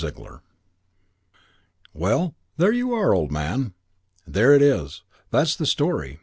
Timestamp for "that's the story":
5.29-6.17